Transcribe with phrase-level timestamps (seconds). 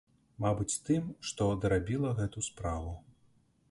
[0.45, 1.03] Мабыць, тым,
[1.33, 3.01] што дарабіла гэту справу.